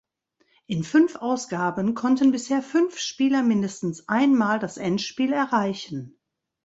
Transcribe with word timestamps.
In 0.65 0.83
fünf 0.83 1.17
Ausgaben 1.17 1.93
konnten 1.93 2.31
bisher 2.31 2.63
fünf 2.63 2.97
Spieler 2.97 3.43
mindestens 3.43 4.09
ein 4.09 4.33
Mal 4.33 4.57
das 4.57 4.77
Endspiel 4.77 5.31
erreichen. 5.31 6.17